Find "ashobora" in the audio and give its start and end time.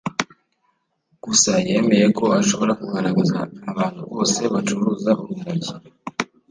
2.41-2.77